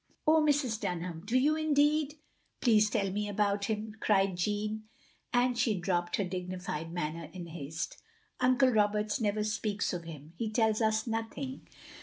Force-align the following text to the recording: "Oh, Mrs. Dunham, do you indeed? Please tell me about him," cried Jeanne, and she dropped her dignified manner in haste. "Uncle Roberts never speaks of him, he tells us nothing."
"Oh, 0.25 0.41
Mrs. 0.43 0.79
Dunham, 0.81 1.21
do 1.27 1.37
you 1.37 1.55
indeed? 1.55 2.15
Please 2.59 2.89
tell 2.89 3.11
me 3.11 3.29
about 3.29 3.65
him," 3.65 3.93
cried 3.99 4.35
Jeanne, 4.35 4.85
and 5.31 5.55
she 5.55 5.79
dropped 5.79 6.15
her 6.15 6.23
dignified 6.23 6.91
manner 6.91 7.29
in 7.33 7.45
haste. 7.45 8.01
"Uncle 8.39 8.69
Roberts 8.71 9.21
never 9.21 9.43
speaks 9.43 9.93
of 9.93 10.05
him, 10.05 10.33
he 10.37 10.49
tells 10.49 10.81
us 10.81 11.05
nothing." 11.05 11.67